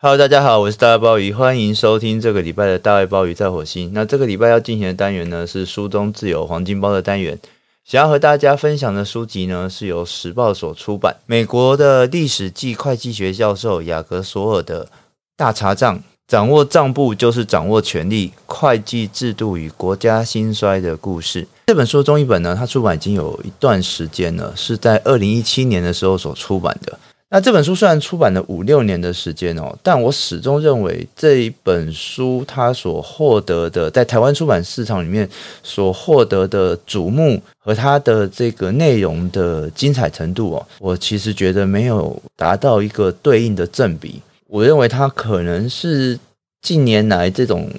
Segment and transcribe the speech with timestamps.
[0.00, 3.90] Hello，大家好，我是大卫鲍鱼，欢迎收听这个礼拜的大卫鲍鱼在火星。
[3.92, 7.36] 那这个礼拜要进行的单元呢，是书中自有黄金包的单元。
[7.84, 14.84] 想要和大家分享的书籍呢，是由时报所出版，美国的历史暨会计学教授雅各索尔的
[15.36, 21.48] 《大查账》，掌握账簿就是掌握权力，会计制度与国家兴衰的故事。
[21.66, 26.96] 这本书中一本呢，它出版已经有一段时间了，是在二零一七年的时候所出版的。
[27.30, 35.28] 那这本书虽然出版了五六年的时间哦，但我始终认为这一本书它所获得的，在台湾出版市场里面
[35.62, 44.22] 所获得的瞩目和它的这个内容的精彩程度哦，我其实觉得没有达到一个对应的正比。
[44.46, 46.18] 我认为它可能是
[46.62, 47.70] 近年来这种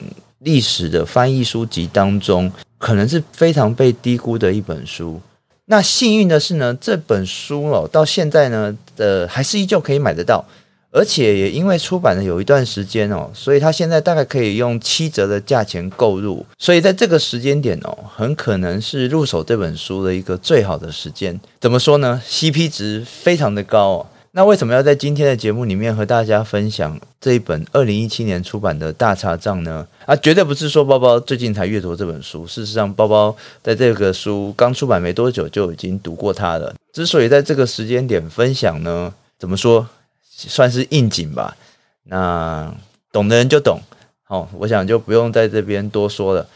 [0.41, 5.19] 历史的翻译书籍当中，可能是非常被低估的一本书。
[5.71, 10.43] 那幸运的是呢，这本书哦，到现在呢，呃，还是依旧可以买得到，
[10.91, 21.39] 而且也因为出版了有一段时间哦，所以它现在大概可以用七折的价钱购入，所以在这个时间点哦，很可能是入手这本书的一个最好的时间。
[21.61, 24.05] 怎么说呢？CP 值非常的高哦。
[24.39, 29.85] 那为什么要在今天的节目里面和大家分享这一本二零一七年出版的大查账呢？
[30.05, 32.47] 啊，绝对不是说包包最近才阅读这本书。
[32.47, 36.73] 事实上，包包在这个书刚出版没多久就已经读过它了。
[36.93, 39.85] 之所以在这个时间点分享呢，怎么说，
[40.31, 41.57] 算是应景吧。
[42.05, 42.73] 那
[43.11, 43.81] 懂的人就懂，
[44.23, 46.47] 好，我想就不用在这边多说了。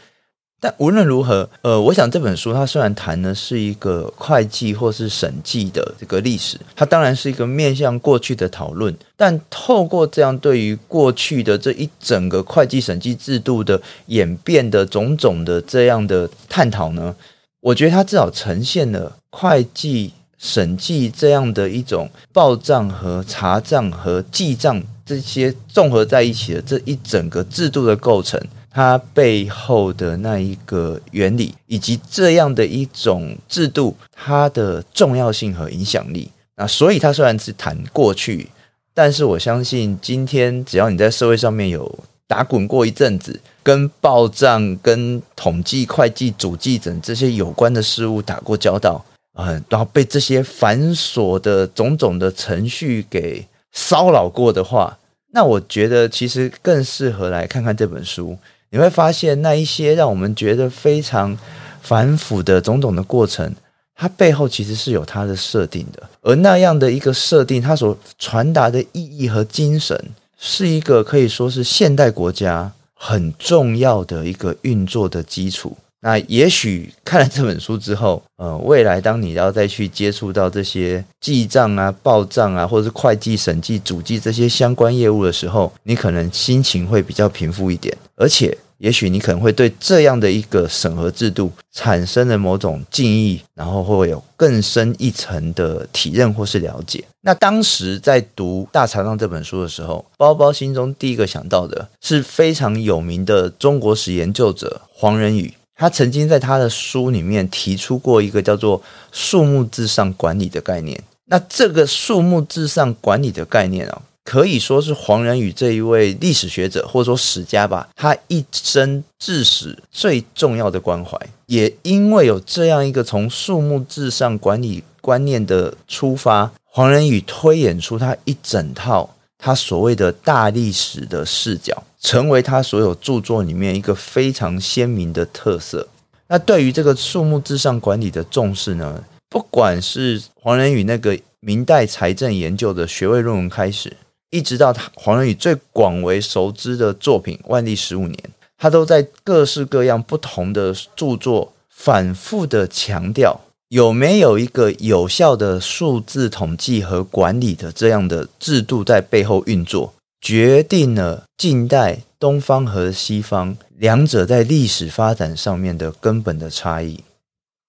[0.64, 8.96] 但无论如何，呃，我想这本书它虽然谈的是一个会计或是审计的这个历史，它当然是一个面向过去的讨论。
[9.14, 17.14] 但透过这样对于过去的这一整个会计审计制度的演变的种种的这样的探讨呢，
[17.60, 28.40] 我觉得它至少呈现了会计审计这样的一种报账和查账和记账这些综合在一起的这一整个制度的构成。
[28.74, 36.28] 它背后的那一个原理，以及这样的一种制度，它的重要性和影响力。
[36.56, 38.50] 那所以，它虽然是谈过去，
[38.92, 54.98] 但是我相信，今天只要你在社会上面有打滚过一阵子，跟报账、跟统计、会计、主计等这些有关的事物打过交道，嗯，然后被这些繁琐的种种的程序给骚扰过的话，
[55.30, 58.36] 那我觉得其实更适合来看看这本书。
[58.74, 61.38] 你会发现，那一些让我们觉得非常
[61.80, 63.54] 繁复的种种的过程，
[63.94, 66.02] 它背后其实是有它的设定的。
[66.22, 69.96] 而那样的一个设定，它所传达的意义和精神，
[70.36, 75.76] 是一个可以说是现代国家很重要的一个运作的基础。
[76.04, 88.56] 那也许看了这本书之后， 呃，未来当你要再去接触到这些记账啊、报账啊，或者是会计、审计、主计这些相关业务的时候，你可能心情会比较平复一点，而且。
[88.78, 97.02] 也许你可能会对这样的一个审核制度产生了某种敬意，然后会有更深一层的体认或是了解。
[97.22, 111.02] 那当时在读《大查账》这本书的时候，包包心中第一个想到的是非常有名的中国史研究者黄仁宇，他曾经在他的书里面提出过一个叫做“数目至上管理”的概念。
[111.26, 114.02] 那这个“数目至上管理”的概念啊。
[114.24, 121.14] 可以说是黄仁宇这一位历史学者或者说史家吧，他一生治史最重要的关怀，
[121.44, 129.13] 也因为有这样一个从数目至上管理观念的出发，黄仁宇推演出他一整套
[129.44, 135.86] 他所谓的大历史的视角，成为他所有著作里面一个非常鲜明的特色。
[136.28, 143.94] 那对于这个数目至上管理的重视呢，不管是黄仁宇那个明代财政研究的学位论文开始。
[144.30, 148.14] 一直到他黄仁宇最广为熟知的作品《万历十五年》，
[148.56, 153.38] 他都在各式各样不同的著作反复的强调，
[153.74, 167.00] 有没有一个有效的数字统计和管理的这样的制度在背后运作，决定了近代东方和西方两者在历史发展上面的根本的差异。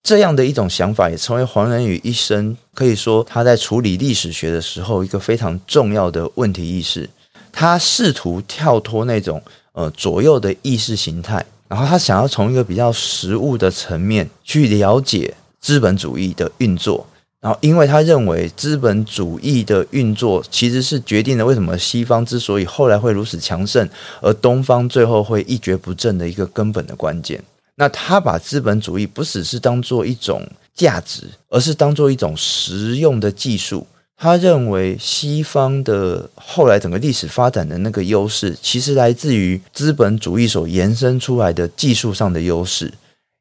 [0.03, 7.09] 这样的一种想法也成为黄仁宇一生可以说他在处理历史学的时候一个非常重要的问题意识。
[7.51, 9.41] 他试图跳脱那种
[9.71, 15.33] 呃左右的意识形态，然后他想要从一个比较实物的层面去了解
[15.65, 17.03] 资本主义的运作。
[17.41, 23.87] 然后，因为他认为资本主义的运作其实是决定了为什么西方之所以后来会如此强盛，
[24.21, 27.43] 而东方最后会一蹶不振的一个根本的关键。
[27.77, 33.85] 那他把资本主义不只是当做一种价值，而是当做一种实用的技术，
[34.15, 42.91] 他认为西方的后来整个历史发展的那个优势，其实来自于资本主义所延伸出来的技术上的优势。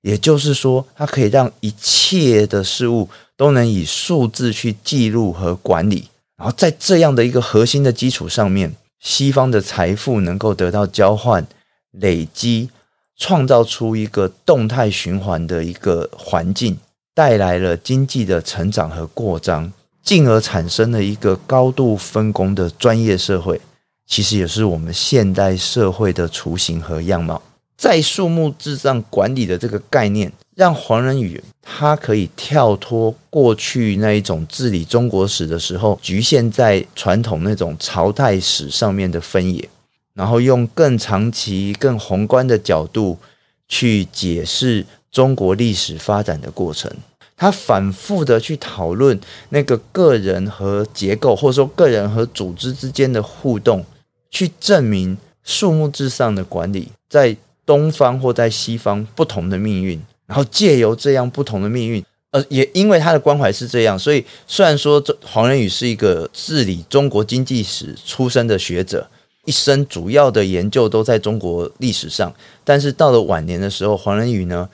[0.04, 3.08] 也就是说，它可以让一切的事物
[3.38, 6.08] 都能以数字去记录和管理。
[6.36, 11.46] 然后在这样的一个核心的基础上面，西方的财富能够得到交换、
[11.92, 12.68] 累积，
[13.16, 16.76] 创造出一个动态循环的一个环境，
[17.14, 19.72] 带来了经济的成长和扩张。
[20.02, 23.58] 进而产生了一个高度分工的专业社会，
[24.06, 27.40] 其实也是我们现代社会的雏形和样貌。
[27.76, 39.68] 在数目制上管理的这个概念，让黄仁宇他可以跳脱过去那一种治理中国史的时候局限在传统那种朝代史上面的分野，
[40.14, 43.18] 然后用更长期、更宏观的角度
[43.66, 46.90] 去解释中国历史发展的过程。
[47.36, 53.84] 他反复的去讨论那个个人和结构，或者说个人和组织之间的互动，
[54.30, 69.08] 去证明数目至上的管理在东方或在西方不同的命运，然后借由这样不同的命运，呃，也因为他的关怀是这样，所以虽然说这黄仁宇是一个治理中国经济史出身的学者，
[69.44, 72.34] 一生主要的研究都在中国历史上，
[72.64, 74.68] 但是到了晚年的时候，黄仁宇呢，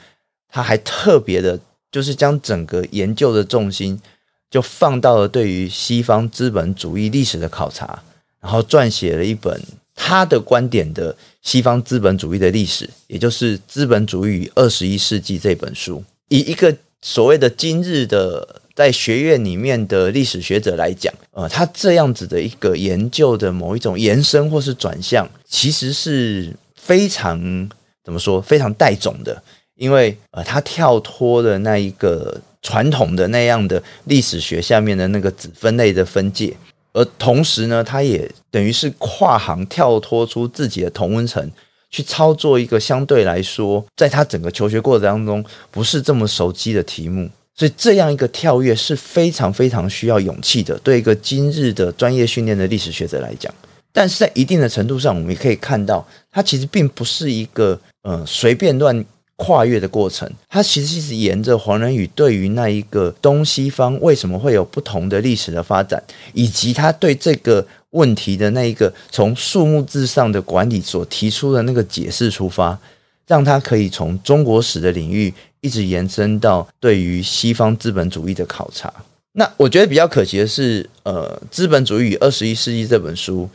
[0.49, 1.59] 他还特别的。
[1.93, 4.01] 就是将整个研究的重心
[4.49, 8.01] 就放到了对于西方资本主义历史的考察，
[8.41, 9.61] 然后撰写了一本
[9.97, 16.03] 他的观点的西方资本主义的历史，也就是《资本主义与二十一世纪》这本书。
[16.29, 27.69] 以一个所谓的今日的在学院里面的历史学者来讲，呃，他这样子的一个研究的某一种延伸或是转向，其实是非常
[28.05, 29.43] 怎么说，非常带种的。
[29.77, 36.55] 因为呃，他跳脱了那一个传统的那样的历史学下面的那个子分类的分界，
[36.93, 41.51] 而同时呢，他也等于是跨行跳脱出自己的同温层，
[41.91, 53.55] 去操作一个相对来说，在他整个求学过程当中不是这么熟悉的题目，所以这样一个跳跃是非常非常需要勇气的，对一个今日的专业训练的历史学者来讲。
[53.93, 59.05] 但是在一定的程度上，我们也可以看到，他其实并不是一个呃随便乱。
[59.43, 66.03] 跨越的过程，它其实是沿着黄仁宇对于那一个东西方为什么会有不同的历史的发展，
[66.35, 72.79] 以及他对这个问题的那一个从数目字上的管理所提出的那个解释出发，
[73.27, 75.33] 让他可以从中国史的领域
[75.63, 78.93] 一直延伸到对于西方资本主义的考察。
[79.33, 83.49] 那我觉得比较可惜的是，呃，《资本主义与二十一世纪》这本书。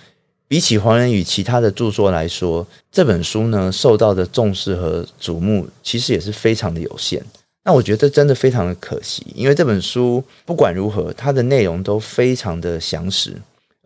[0.47, 7.24] 比起黄仁宇其他的著作来说，这本书呢，受到的重视和瞩目其实也是非常的有限。
[7.63, 13.33] 那我觉得真的非常的可惜，因为这本书不管如何，它的内容都非常的详实，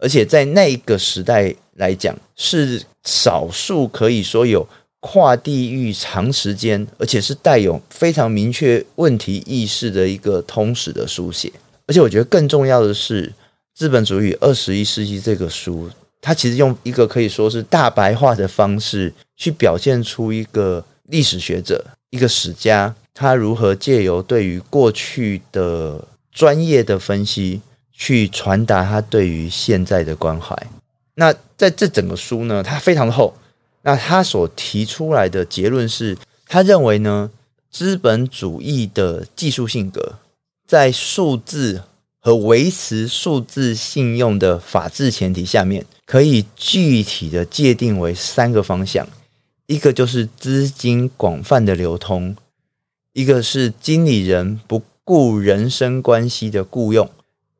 [0.01, 4.67] 而且在那一个时代来讲，是少数可以说有
[4.99, 11.49] 跨地域长时间，而且是带有非常明确问题意识的一个通史的书写。
[11.87, 13.27] 而且我觉得更重要的是，
[13.73, 15.89] 《资本主义二十一世纪》这个书。
[16.21, 27.61] 他其实用一个可以说是大白话的方式，去表现出一个历史学者、一个史家，他如何借由对于过去的专业的分析，
[27.91, 30.55] 去传达他对于现在的关怀。
[31.15, 33.33] 那在这整个书呢，它非常的厚。
[33.81, 37.31] 那他所提出来的结论是，他认为呢，
[37.71, 40.15] 资本主义的技术性格
[40.67, 41.83] 在数字
[42.19, 45.85] 和维持数字信用的法治前提下面。
[46.05, 49.07] 可以具体的界定为三个方向，
[49.67, 52.35] 一个就是资金广泛的流通，
[53.13, 57.07] 一个是经理人不顾人身关系的雇佣，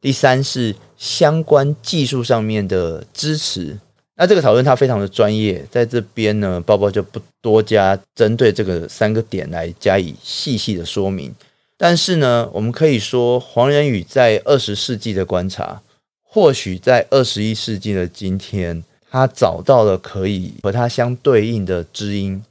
[0.02, 3.78] 第三是相关技术上面的支持。
[4.16, 11.32] 那这个讨论它非常的专业，在这边呢，包包就不多加针对这个三个点来加以细细的说明。
[11.82, 15.82] 但是呢，我们可以说黄仁宇在二十世纪的观察。
[16.22, 22.44] 或许在二十一世纪的今天，他找到了可以和他相对应的知音。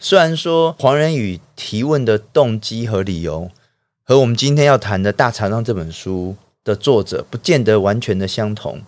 [0.00, 3.50] 虽然说黄仁宇提问的动机和理由
[4.04, 8.82] 和我们今天要谈的《大茶账》这本书的作者不见得完全的相同，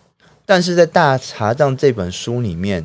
[0.45, 2.85] 但是在《大茶账》这本书里面，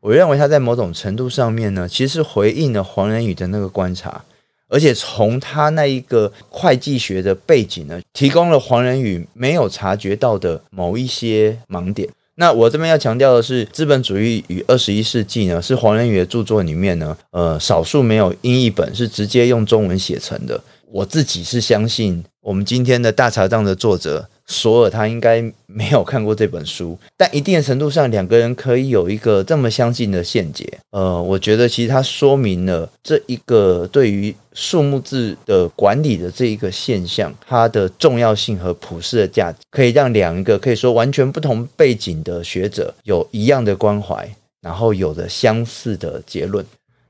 [0.00, 4.24] 我认为他在某种程度上面呢，其实回应了黄仁宇的那个观察。
[4.70, 12.08] 而且从他那一个会计学的背景呢，提供了黄仁宇没有察觉到的某一些盲点。
[12.36, 20.58] 那我这边要强调的是，《资本主义与二十一世纪》呢，是黄仁宇的著作里面呢，呃，少数没有英译本是直接用中文写成的。
[20.90, 30.66] 我自己是相信我们今天的大查账的作者索尔，他应该没有看过这本书，但一定程度上，两个人可以有一个这么相近的见解。
[30.90, 44.28] 呃，我觉得其实它说明了这一个对于数目字的管理的这一个现象，它的重要性和普世的价值，可以让两个可以说完全不同背景的学者有一样的关怀，
[44.62, 46.64] 然后有着相似的结论。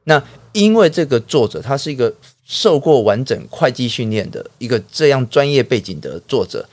[0.05, 2.13] 那因为这个作者他是一个
[2.45, 6.67] 受过完整会计训练的一个这样专业背景的作者，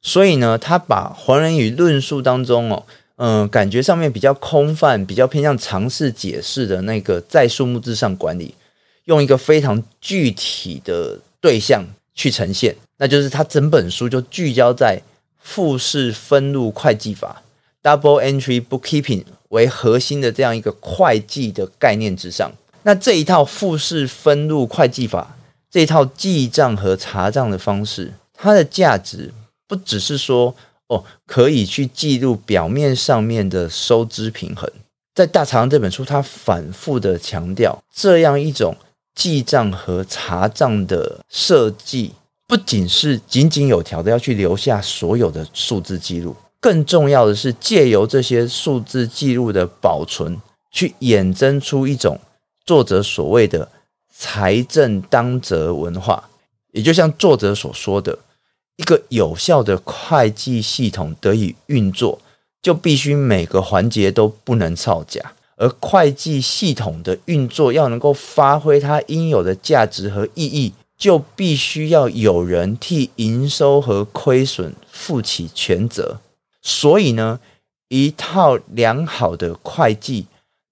[0.00, 2.84] 所以呢，他把黄仁宇论述当中哦，
[3.16, 8.54] 嗯、感觉上面比较空泛、比较偏向尝试解释的那个在数目字上管理，
[9.04, 15.02] 用一个非常具体的对象去呈现，那就是他整本书就聚焦在
[15.40, 17.42] 复式分录会计法
[17.82, 22.52] （Double Entry Bookkeeping） 为核心的这样一个会计的概念之上。
[22.88, 25.36] 那这一套复式分录会计法，
[25.70, 29.30] 这一套记账和查账的方式，它的价值
[29.66, 30.54] 不只是说
[30.86, 34.66] 哦，可以去记录表面上面的收支平衡。
[35.14, 38.74] 在《大查账》这本书，它反复的强调，这样一种
[39.14, 42.12] 记账和查账的设计，
[42.46, 50.40] 不仅是井井有条的要去留下所有的数字记录，更重要的是借由这些数字记录的保存，
[50.70, 52.18] 去衍生出一种。
[52.68, 53.66] 作者所谓的
[54.14, 56.28] 财政当责文化，
[56.72, 58.18] 也就像作者所说的，
[58.76, 62.20] 一个有效的会计系统得以运作，
[62.60, 76.20] 就必须每个环节都不能造假，而会计系统的运作要能够发挥它应有的价值和意义，就必须要有人替营收和亏损负起全责。
[76.60, 77.40] 所以呢，
[77.88, 80.26] 一套良好的会计。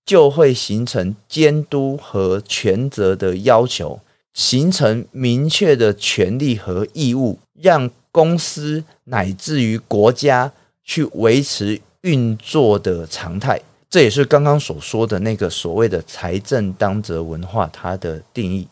[0.06, 3.98] 就会形成监督和权责的要求，
[4.32, 10.52] 形成明确的权利和义务，让公司乃至于国家
[10.84, 13.60] 去维持运作的常态。
[13.90, 18.68] 这也是刚刚所说的那个所谓的财政当责文化，它的定义。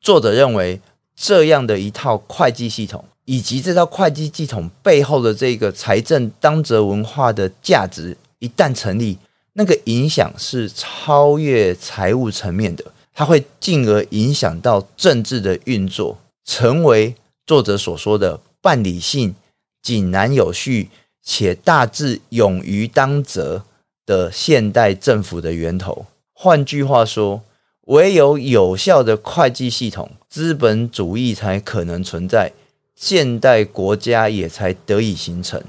[0.00, 0.80] 作者认为，
[1.16, 9.18] 这样的一套会计系统，以及这套会计系统背后的这个财政当责文化的价值，一旦成立。
[9.58, 19.34] 那个影响是超越财务层面的，它会进而影响到政治的运作，成为作者所说的半理性、
[19.82, 20.90] 井然有序
[21.24, 23.64] 且大致勇于当责
[24.06, 26.06] 的现代政府的源头。
[26.32, 27.42] 换句话说，
[27.86, 32.52] 唯有有效的会计系统，资本主义才可能存在，
[32.94, 35.60] 现代国家也才得以形成。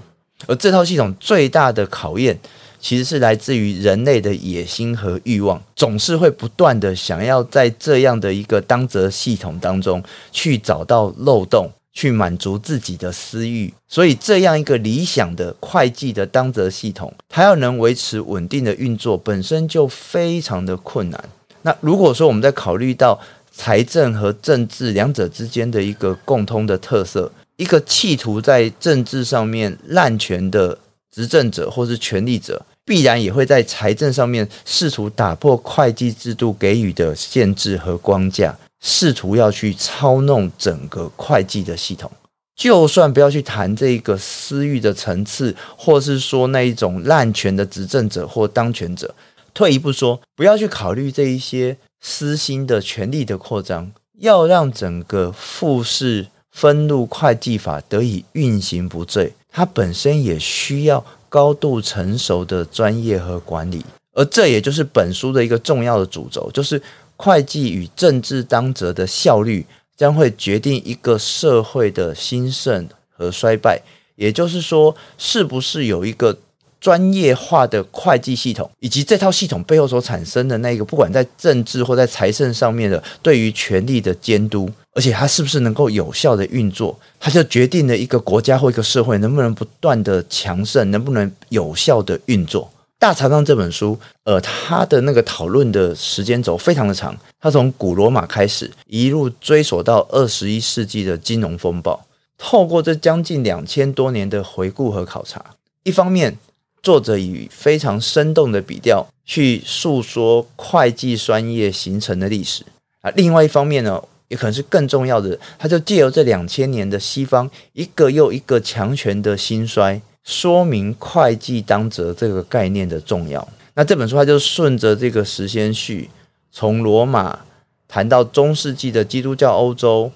[0.46, 2.40] 而这套系统最大的考验，
[2.80, 13.74] 其实是来自于人类的野心和欲望，总是会不断的想要在这样的一个当责系统当中去找到漏洞，去满足自己的私欲。
[13.88, 21.24] 所以，这样一个理想的会计的当责系统，它要能维持稳定的运作，本身就非常的困难。
[21.64, 23.20] 那如果说我们在考虑到
[23.52, 30.78] 财政和政治两者之间的一个共通的特色，一个企图在政治上面滥权的
[31.14, 42.12] 执政者或是权力者，必然也会在财政上面试图打破会计制度给予的限制和框架，试图要去操弄整个会计的系统。
[42.56, 49.16] 就算不要去谈这个私欲的层次，或是说那一种滥权的执政者或当权者，
[49.54, 59.34] 退一步说，不要去考虑这一些私心的权力的扩张，要让整个复式分录会计法得以运行不坠。
[59.52, 66.82] 它本身也需要高度成熟的专业和管理，而这也就是本书的一个重要的主轴，就是
[67.16, 69.66] 会计与政治当责的效率
[69.98, 73.82] 将会决定一个社会的兴盛和衰败。
[74.16, 76.38] 也就是说，是不是有一个
[76.80, 84.70] 专业化的会计系统，以及这套系统背后所产生的那个，不管在政治或在财政上面的对于权力的监督。
[84.94, 92.70] 而且它是不是能够有效的运作，它就决定了一个国家或一个社会能不能不断的强盛，能不能有效的运作。
[92.98, 102.06] 大查账这本书，呃，它的那个讨论的时间轴非常的长，它从古罗马开始，一路追溯到二十一世纪的金融风暴。
[102.38, 105.46] 透过这将近两千多年的回顾和考察，
[105.84, 106.38] 一方面
[106.82, 112.64] 作者以非常生动的笔调去诉说会计专业形成的历史
[113.02, 114.02] 啊，另外一方面呢。
[114.30, 123.48] 也可能是更重要的，他就借由这两千年的西方一个又一个强权的兴衰，说明会计当责这个概念的重要。
[123.74, 126.12] 那这本书他就顺着这个时间序，
[126.52, 127.40] 从罗马
[127.88, 130.12] 谈到中世纪的基督教欧洲，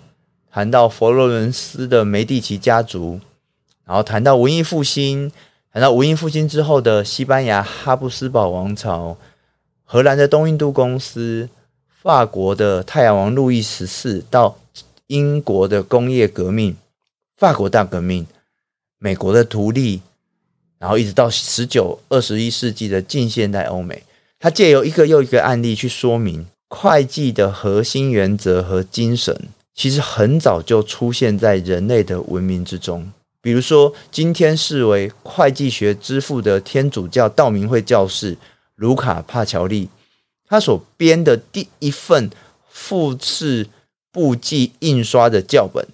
[0.52, 3.20] 谈到佛罗伦斯的梅第奇家族，
[3.84, 5.32] 然后谈到文艺复兴，
[5.74, 9.18] 谈到文艺复兴之后的西班牙哈布斯堡王朝、
[9.84, 11.50] 荷兰的东印度公司、
[12.00, 14.60] 法国的太阳王路易十四，到
[15.08, 16.78] 英国的工业革命、
[17.36, 18.28] 法国大革命、
[19.00, 20.02] 美国的独立，
[20.78, 24.04] 然后一直到十九、二十一世纪的近现代欧美，
[24.38, 29.36] 它借由一个又一个案例去说明会计的核心原则和精神。
[29.74, 33.12] 其实很早就出现在人类的文明之中。
[33.44, 38.38] 比如说，今天视为会计学之父的天主教道明会教士
[38.78, 39.90] 卢卡帕乔利，
[40.48, 42.32] 他所编的第一份
[42.70, 43.68] 复式
[44.14, 45.86] 簿记印刷的教本，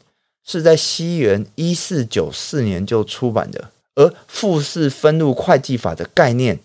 [0.45, 3.71] 是在西元一四九四年就出版的。
[3.95, 6.59] 而复式分录会计法的概念，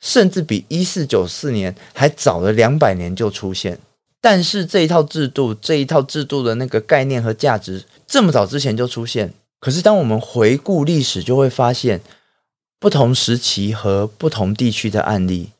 [0.00, 3.78] 甚至比一四九四年还早了两百年就出现。
[4.22, 9.34] 但是这一套制度，这一套制度的那个概念和价值，这么早之前就出现。
[9.62, 12.00] 可是当我们回顾历史，就会发现，
[12.80, 15.50] 不同时期和不同地区的案例，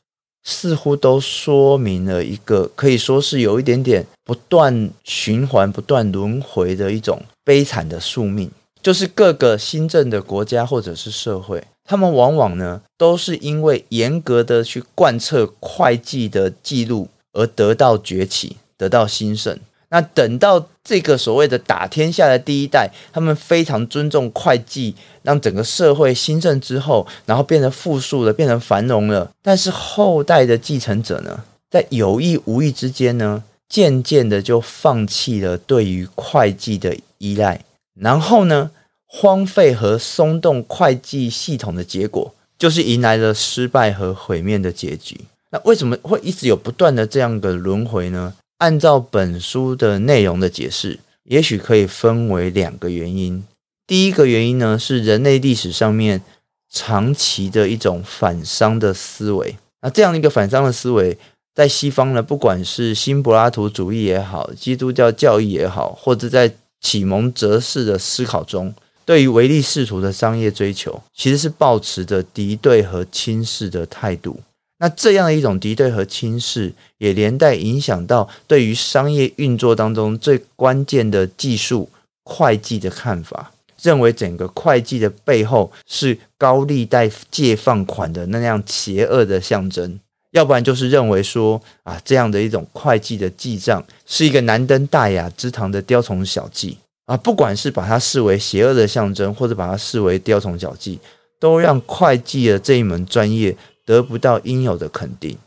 [0.43, 17.07] 似乎都说明了一个可以说是有一点点不断循环、不断轮回的一种悲惨的宿命，就是各个新政的国家或者是社会，他们往往呢，都是因为严格的去贯彻会计的记录。
[17.35, 19.57] 而得到崛起，得到兴盛。
[19.93, 29.29] 那等到这个所谓的打天下的第一代，他们非常尊重会计，让整个社会兴盛之后，然后变得富庶了，变成繁荣了。
[29.43, 38.71] 但是后代的继承者呢，在有意无意之间呢，渐渐的就放弃了对于会计的依赖，然后呢，
[39.05, 45.21] 荒废和松动会计系统的结果，就是迎来了失败和毁灭的结局。
[45.51, 48.33] 那为什么会一直有不断的这样的轮回呢？
[48.63, 53.43] 按照本书的内容的解释，也许可以分为两个原因。
[53.85, 56.21] 第一个原因呢，是人类历史上面
[56.69, 59.57] 长期的一种反商的思维。
[59.81, 61.17] 那这样的一个反商的思维，
[61.53, 68.73] 在西方呢，不管是新柏拉图主义也好，基督教教义也好，或者在启蒙哲士的思考中，
[69.03, 74.39] 对于唯利是图的商业追求，其实是抱持着敌对和轻视的态度。
[74.83, 81.89] 那这样的一种敌对和轻视，也连带影响到对于商业运作当中最关键的技术
[82.25, 89.97] 会计的看法，认为整个会计的背后是高利贷借放款的那样邪恶的象征，
[90.31, 100.99] 要不然就是认为说啊，这样的一种会计的记账是一个难登大雅之堂的雕虫小技啊，不管是把它视为邪恶的象征，或者把它视为雕虫小技，
[101.39, 103.55] 都让会计的这一门专业。
[103.85, 105.37] 得不到应有的肯定。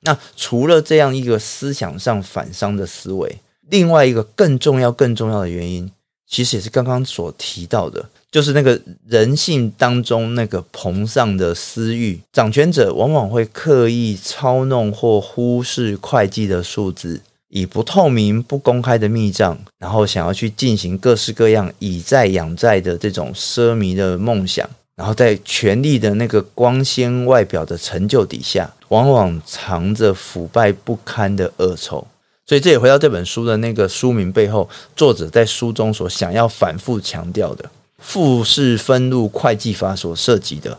[0.00, 3.38] 那除了这样一个思想上反商的思维，
[3.70, 5.90] 另外一个更重要、更重要的原因，
[6.28, 12.20] 其实也是刚刚所提到的，就是那个人性当中那个膨胀的私欲。
[12.32, 24.68] 掌权者往往会刻意操弄或忽视会计的数字，以不透明、不公开的密账，然后想要去进行各式各样以债养债的这种奢靡的梦想。
[24.96, 32.06] 然后在权力的那个光鲜外表的成就底下，往往藏着腐败不堪的恶臭。
[32.46, 40.78] 所以这也回到这本书的那个书名背后，作者在书中所想要反复强调的复式分录会计法所涉及的，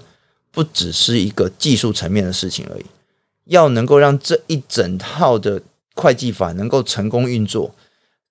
[0.51, 2.85] 不只是一个技术层面的事情而已。
[3.45, 5.61] 要能够让这一整套的
[5.95, 7.73] 会计法能够成功运作。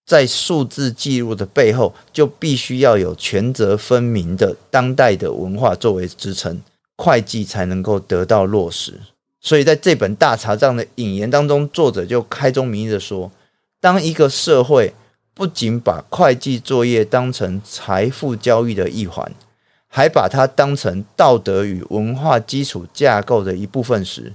[0.07, 6.61] 在数字记录的背后，就必须要有权责分明的当代的文化作为支撑，
[6.97, 9.01] 会计才能够得到落实。
[9.41, 13.31] 所以，在这本大查账的引言当中，作者就开宗明义的说：
[13.81, 14.95] 当一个社会
[15.35, 19.33] 不仅把会计作业当成财富交易的一环，
[19.89, 24.33] 还把它当成道德与文化基础架构的一部分时，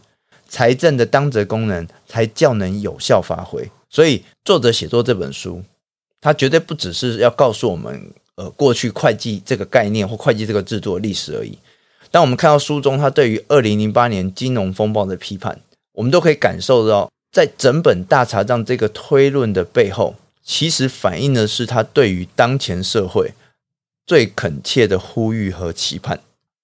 [0.48, 3.70] 财政的当责功能才较能有效发挥。
[3.90, 5.64] 所以，作者写作这本书，
[6.22, 11.58] 他绝对不只是要告诉我们，呃，过去会计这个概念或会计这个制度的历史而已。
[12.12, 15.60] 当我们看到书中他对于二零零八年金融风暴的批判，
[15.94, 23.34] 我们都可以感受到，在整本大查账这个推论的背后，其实反映的是他对于当前社会
[24.06, 26.22] 最恳切的呼吁和期盼。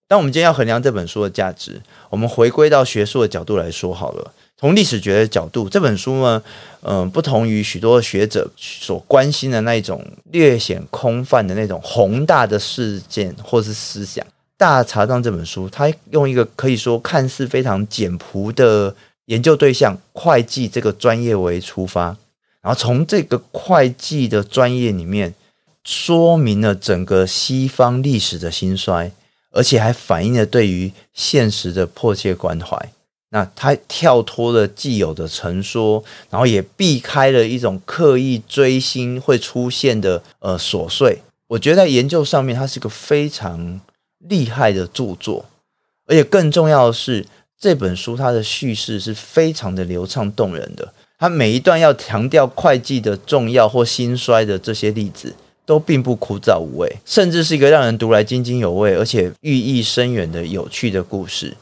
[0.07, 4.31] 当我们今天要衡量这本书的价值，我们回归到学术的角度来说好了。
[4.57, 6.41] 从历史学的角度，这本书呢，
[6.81, 14.25] 嗯、不同于许多学者所关心的那种略显空泛的那种宏大的事件或是思想，
[14.57, 22.15] 《大查账》这本书，它用一个可以说看似非常简朴的研究对象——会计这个专业为出发，
[22.61, 25.33] 然后从这个会计的专业里面
[25.83, 29.11] 说明了整个西方历史的兴衰，
[29.51, 32.89] 而且还反映了对于现实的迫切关怀。
[33.36, 41.19] 那他跳脱了既有的陈说，然后也避开了一种刻意追星会出现的呃琐碎。
[41.48, 43.82] 我觉得在研究上面，它是个非常
[44.19, 45.43] 厉害的著作，
[46.08, 47.26] 而且更重要的是，
[47.60, 50.93] 这本书它的叙事是非常的流畅动人的。
[51.19, 61.54] 它每一段要强调会计的重要或兴衰的这些例子，都并不枯燥无味，甚至是一个让人读来津津有味，而且寓意深远的有趣的故事。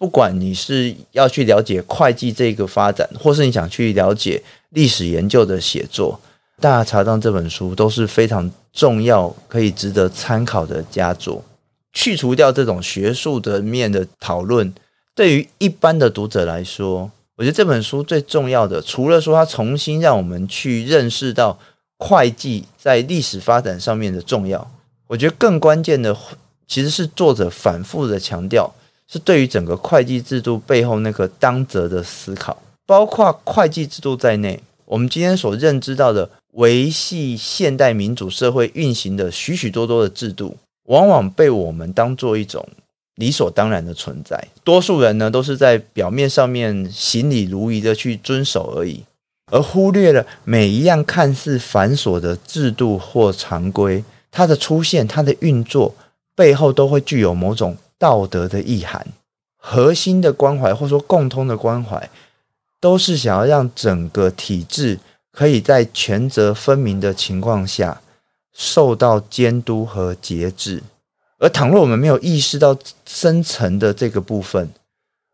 [0.00, 6.18] 不管你是要去了解会计这个发展，或是你想去了解历史研究的写作，
[6.62, 11.44] 《大家查账》这本书都是非常重要、可以值得参考的佳作。
[11.92, 14.72] 去除掉这种学术的面的讨论，
[15.14, 21.58] 对于一般的读者来说，我觉得这本书最重要的，除了说它重新让我们去认识到
[21.98, 24.70] 会计在历史发展上面的重要，
[25.08, 26.16] 我觉得更关键的
[26.66, 28.72] 其实是作者反复的强调。
[29.12, 42.64] 是对于整个会计制度背后那个当责的思考，包括会计制度在内，我们今天所认知到的维系现代民主社会运行的许许多多的制度，往往被我们当做一种
[43.16, 44.46] 理所当然的存在。
[44.62, 49.02] 多数人呢，都是在表面上面行礼如仪的去遵守而已，
[49.50, 55.96] 而忽略了每一样看似繁琐的制度或常规，它的出现、它的运作
[56.36, 57.76] 背后都会具有某种。
[58.00, 59.06] 道德的意涵，
[59.58, 62.08] 核心的关怀，或说共通的关怀，
[62.80, 64.98] 都是想要让整个体制
[65.30, 68.00] 可以在权责分明的情况下
[68.54, 70.82] 受到监督和节制。
[71.38, 74.70] 而倘若我们没有意识到深层的这个部分，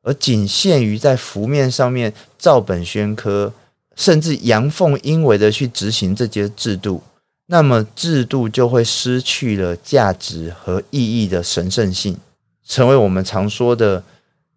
[0.02, 3.52] 而仅限于在浮面上面照本宣科，
[3.94, 7.02] 甚至阳奉阴违的去执行这些制度，
[7.46, 12.18] 那么制度就会失去了价值和意义的神圣性。
[12.66, 14.02] 成为我们常说的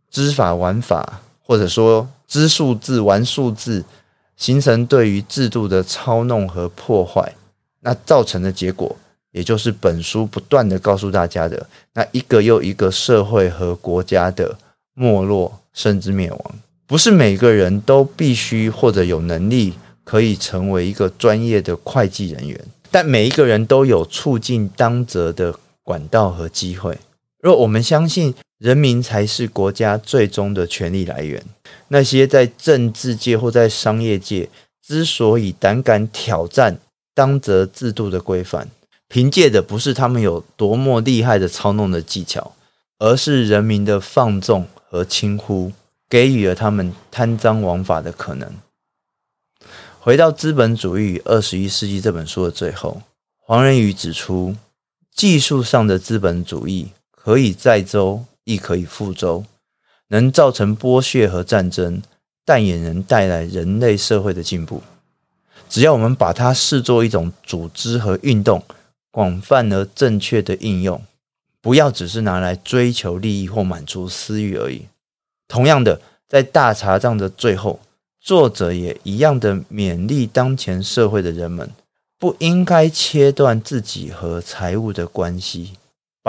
[0.09, 3.85] 知法玩法，或者说知数字玩数字，
[4.35, 7.35] 形成对于制度的操弄和破坏，
[7.81, 8.95] 那造成的结果，
[9.31, 14.57] 也就是本书不断的告诉大家的，那一个又一个社会和国家的
[14.95, 16.55] 没落甚至灭亡。
[16.87, 26.97] 不是每个人都必须或者有能力可以成为一个专业的会计人员，但每一个人都有促进当责的管道和机会。
[27.41, 31.43] 若我们相信人民才是国家最终的权力来源，
[31.87, 34.49] 那些在政治界或在商业界
[34.85, 36.77] 之所以胆敢挑战
[37.15, 38.69] 当责制度的规范，
[39.07, 42.53] 凭借的不是他们有多么厉害的操弄的技巧，
[42.97, 45.71] 而是人民的放纵和轻忽，
[46.09, 48.51] 给予了他们贪赃枉法的可能。
[50.01, 53.01] 回到《资本主义与二十一世纪》这本书的最后，
[53.37, 54.55] 黄仁宇指出，
[55.15, 56.89] 技术上的资本主义。
[57.21, 59.43] 可以载舟，亦可以覆舟，
[60.07, 62.01] 能造成剥削和战争，
[62.45, 64.81] 但也能带来人类社会的进步。
[65.67, 68.63] 只要我们把它视作一种组织和运动，
[69.11, 71.01] 广泛而正确的应用，
[71.61, 74.85] 不要只是拿来追求利益或满足私欲而已。
[75.47, 77.81] 同样的，在大查账的最后，
[78.21, 81.69] 作者也一样的勉励当前社会的人们，
[82.17, 85.73] 不应该切断自己和财务的关系。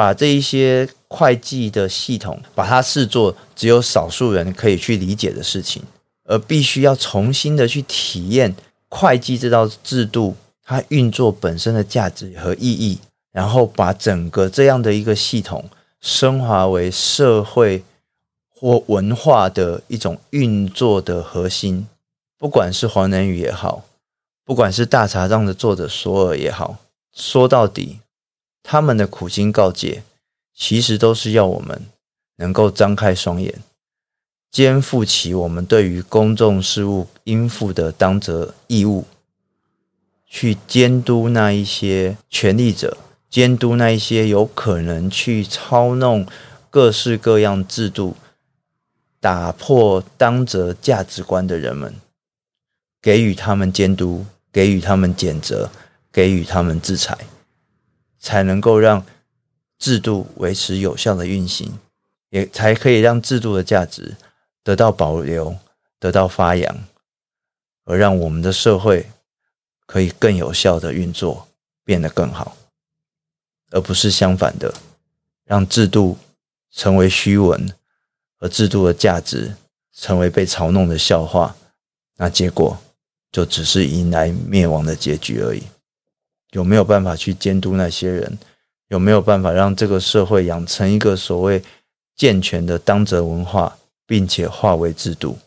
[0.00, 5.82] 把这一些会计的系统，把它视作只有少数人可以去理解的事情，
[6.24, 8.56] 而必须要重新的去体验
[8.88, 10.34] 会计这套制度
[10.64, 12.98] 它运作本身的价值和意义，
[13.30, 15.68] 然后把整个这样的一个系统
[16.00, 17.84] 升华为社会
[18.48, 21.86] 或文化的一种运作的核心。
[22.38, 23.84] 不管是黄仁宇也好，
[24.46, 26.78] 不管是大查账的作者索尔也好，
[27.14, 27.98] 说到底。
[28.72, 30.04] 他们的苦心告诫，
[30.54, 31.86] 其实都是要我们
[32.36, 33.52] 能够张开双眼，
[34.48, 39.06] 肩负起我们对于公众事务应负的当责义务，
[40.24, 42.96] 去监督那一些权力者，
[43.28, 46.24] 监督那一些有可能去操弄
[46.70, 48.14] 各式各样制度、
[49.18, 51.92] 打破当责价值观的人们，
[53.02, 55.72] 给予他们监督，给予他们谴责，
[56.12, 57.18] 给予他们制裁。
[58.20, 59.04] 才能够让
[59.78, 61.78] 制度维持有效的运行，
[62.28, 64.16] 也才可以让制度的价值
[64.62, 65.56] 得到保留、
[65.98, 66.84] 得到发扬，
[67.84, 69.10] 而让我们的社会
[69.86, 71.48] 可以更有效的运作，
[71.82, 72.56] 变得更好，
[73.70, 74.74] 而不是相反的，
[75.44, 76.18] 让制度
[76.70, 77.72] 成为虚文，
[78.38, 79.56] 而制度的价值
[79.92, 81.56] 成为被嘲弄的笑话，
[82.16, 82.78] 那结果
[83.32, 85.62] 就只是迎来灭亡的结局而已。
[86.52, 88.38] 有没有办法去监督那些人？
[88.88, 91.62] 有没有办法让这个社会养成一个所谓
[92.16, 95.38] 健全的当责文化，并且化为制度？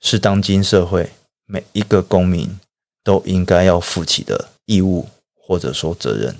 [0.00, 1.10] 是当今社会
[1.44, 2.58] 每一个公民
[3.04, 6.34] 都应该要负起的义务，或者说责任。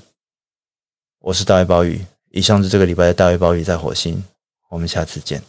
[1.18, 4.24] 我是大卫鲍宇，以上是这个礼拜的大卫鲍宇在火星，
[4.70, 5.42] 我们下次见。